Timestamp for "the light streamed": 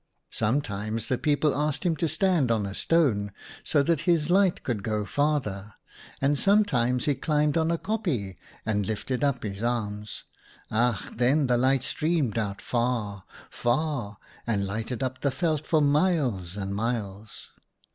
11.45-12.39